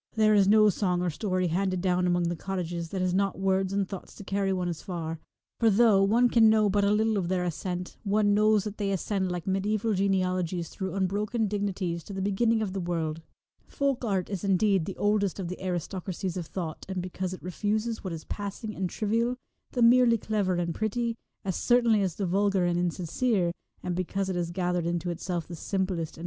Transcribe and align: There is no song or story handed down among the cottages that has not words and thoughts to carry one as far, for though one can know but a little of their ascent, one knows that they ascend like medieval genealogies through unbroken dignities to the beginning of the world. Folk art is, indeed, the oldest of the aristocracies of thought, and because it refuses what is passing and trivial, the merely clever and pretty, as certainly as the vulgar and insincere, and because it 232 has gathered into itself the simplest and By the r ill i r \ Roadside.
There 0.15 0.33
is 0.33 0.47
no 0.47 0.67
song 0.69 1.03
or 1.03 1.11
story 1.11 1.45
handed 1.49 1.79
down 1.79 2.07
among 2.07 2.23
the 2.23 2.35
cottages 2.35 2.89
that 2.89 3.01
has 3.01 3.13
not 3.13 3.37
words 3.37 3.71
and 3.71 3.87
thoughts 3.87 4.15
to 4.15 4.23
carry 4.23 4.51
one 4.51 4.67
as 4.67 4.81
far, 4.81 5.19
for 5.59 5.69
though 5.69 6.01
one 6.01 6.27
can 6.27 6.49
know 6.49 6.71
but 6.71 6.83
a 6.83 6.89
little 6.89 7.19
of 7.19 7.27
their 7.27 7.43
ascent, 7.43 7.97
one 8.03 8.33
knows 8.33 8.63
that 8.63 8.77
they 8.79 8.89
ascend 8.91 9.31
like 9.31 9.45
medieval 9.45 9.93
genealogies 9.93 10.69
through 10.69 10.95
unbroken 10.95 11.47
dignities 11.47 12.03
to 12.05 12.13
the 12.13 12.21
beginning 12.23 12.63
of 12.63 12.73
the 12.73 12.79
world. 12.79 13.21
Folk 13.67 14.03
art 14.03 14.27
is, 14.31 14.43
indeed, 14.43 14.85
the 14.85 14.97
oldest 14.97 15.39
of 15.39 15.49
the 15.49 15.63
aristocracies 15.63 16.35
of 16.35 16.47
thought, 16.47 16.83
and 16.89 16.99
because 16.99 17.31
it 17.31 17.43
refuses 17.43 18.03
what 18.03 18.11
is 18.11 18.23
passing 18.23 18.73
and 18.75 18.89
trivial, 18.89 19.37
the 19.73 19.83
merely 19.83 20.17
clever 20.17 20.55
and 20.55 20.73
pretty, 20.73 21.15
as 21.45 21.55
certainly 21.55 22.01
as 22.01 22.15
the 22.15 22.25
vulgar 22.25 22.65
and 22.65 22.79
insincere, 22.79 23.53
and 23.83 23.93
because 23.95 24.29
it 24.29 24.33
232 24.33 24.37
has 24.39 24.49
gathered 24.51 24.87
into 24.87 25.11
itself 25.11 25.47
the 25.47 25.53
simplest 25.55 25.73
and 25.73 25.79
By 25.79 25.85
the 25.85 25.91
r 25.91 25.91
ill 25.91 25.99
i 25.99 25.99
r 25.99 25.99
\ 25.99 25.99
Roadside. 25.99 26.19